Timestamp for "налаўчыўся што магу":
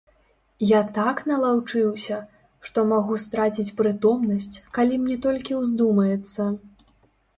1.31-3.19